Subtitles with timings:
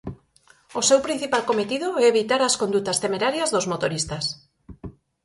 [0.79, 4.25] O seu principal cometido é evitar as condutas temerarias dos motoristas.